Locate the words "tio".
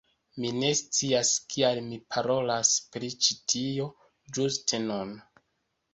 3.53-3.89